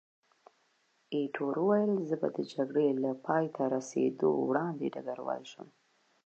[1.13, 5.67] ایټور وویل، زه به د جګړې له پایته رسېدو وړاندې ډګروال شم.